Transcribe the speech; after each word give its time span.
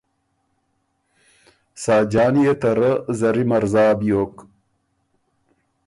ساجان 1.83 2.35
يې 2.43 2.53
ته 2.61 2.69
رۀ 2.79 2.91
زری 3.19 3.43
مرزا 3.49 3.85
بیوک۔ 3.99 4.35